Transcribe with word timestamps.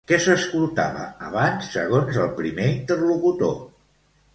Què 0.09 0.17
s'escoltava 0.21 1.03
abans 1.29 1.69
segons 1.75 2.21
el 2.25 2.35
primer 2.43 2.69
interlocutor? 2.79 3.59